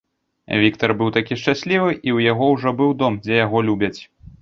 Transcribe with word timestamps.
Віктар 0.61 0.93
быў 1.01 1.11
такі 1.19 1.37
шчаслівы, 1.43 1.91
і 1.99 1.99
ў 1.99 2.19
яго 2.31 2.51
ўжо 2.57 2.69
быў 2.83 2.99
дом, 3.05 3.23
дзе 3.25 3.33
яго 3.45 3.67
любяць. 3.73 3.97